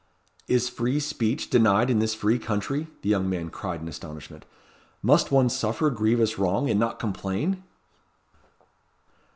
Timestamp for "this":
1.99-2.15